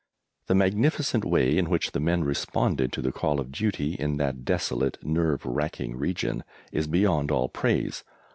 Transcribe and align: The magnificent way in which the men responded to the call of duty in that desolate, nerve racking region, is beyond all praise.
The 0.47 0.55
magnificent 0.55 1.23
way 1.23 1.55
in 1.55 1.69
which 1.69 1.91
the 1.91 1.99
men 1.99 2.23
responded 2.23 2.91
to 2.93 3.03
the 3.03 3.11
call 3.11 3.39
of 3.39 3.51
duty 3.51 3.93
in 3.93 4.17
that 4.17 4.43
desolate, 4.43 4.97
nerve 5.03 5.45
racking 5.45 5.95
region, 5.95 6.43
is 6.71 6.87
beyond 6.87 7.29
all 7.29 7.49
praise. 7.49 8.03